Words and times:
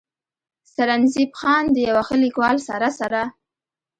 “سرنزېب 0.73 1.31
خان 1.39 1.63
د 1.71 1.77
يو 1.87 1.97
ښه 2.07 2.15
ليکوال 2.23 2.57
سره 2.67 2.87
سره 2.99 3.21